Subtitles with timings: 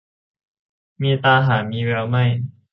[1.01, 2.23] มีตาแต่หามีแววไม่